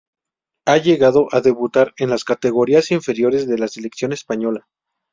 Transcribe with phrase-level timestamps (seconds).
[0.65, 4.67] Ha llegado a debutar en las categorías inferiores de la selección española.